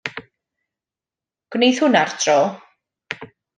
[1.57, 2.41] Gwneith hwnna'r tro.